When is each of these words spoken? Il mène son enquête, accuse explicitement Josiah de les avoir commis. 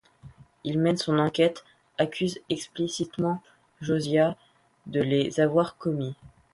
Il 0.63 0.79
mène 0.79 0.97
son 0.97 1.19
enquête, 1.19 1.63
accuse 1.99 2.39
explicitement 2.49 3.39
Josiah 3.81 4.35
de 4.87 4.99
les 4.99 5.39
avoir 5.39 5.77
commis. 5.77 6.15